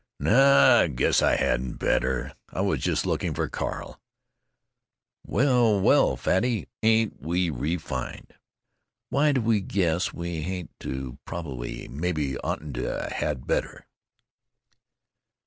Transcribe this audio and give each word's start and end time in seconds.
"No, 0.19 0.79
I 0.81 0.87
guess 0.87 1.21
I 1.21 1.35
hadn't 1.35 1.73
better. 1.73 2.33
I 2.49 2.61
was 2.61 2.79
just 2.81 3.05
looking 3.05 3.35
for 3.35 3.47
Carl." 3.47 4.01
"Well, 5.23 5.79
well, 5.79 6.15
Fatty, 6.17 6.67
ain't 6.81 7.21
we 7.21 7.51
ree 7.51 7.77
fined! 7.77 8.33
Why 9.09 9.31
do 9.31 9.41
we 9.41 9.61
guess 9.61 10.11
we 10.11 10.41
hadn't 10.41 10.71
to 10.79 11.19
probably 11.25 11.87
maybe 11.87 12.35
oughtn't 12.39 12.73
to 12.77 13.09
had 13.13 13.45
better?" 13.45 13.85